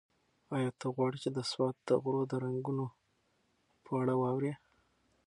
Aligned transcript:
ایا 0.55 0.69
ته 0.79 0.85
غواړې 0.95 1.17
چې 1.23 1.29
د 1.37 1.39
سوات 1.51 1.75
د 1.87 1.89
غرو 2.01 2.21
د 2.31 2.33
رنګونو 2.43 2.85
په 3.85 3.91
اړه 4.01 4.13
واورې؟ 4.21 4.53